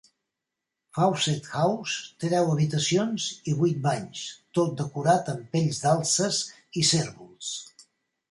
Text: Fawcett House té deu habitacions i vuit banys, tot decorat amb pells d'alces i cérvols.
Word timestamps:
Fawcett 0.97 1.49
House 1.57 1.97
té 2.23 2.29
deu 2.31 2.47
habitacions 2.53 3.27
i 3.51 3.53
vuit 3.59 3.77
banys, 3.83 4.23
tot 4.59 4.73
decorat 4.81 5.29
amb 5.37 5.53
pells 5.57 5.83
d'alces 5.85 6.39
i 6.83 6.87
cérvols. 6.93 7.53